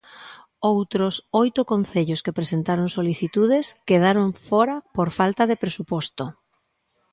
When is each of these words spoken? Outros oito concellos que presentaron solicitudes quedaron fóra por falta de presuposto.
Outros 0.71 1.15
oito 1.41 1.61
concellos 1.71 2.23
que 2.25 2.37
presentaron 2.39 2.87
solicitudes 2.97 3.65
quedaron 3.89 4.27
fóra 4.47 4.75
por 4.95 5.07
falta 5.19 5.43
de 5.49 5.59
presuposto. 5.63 6.25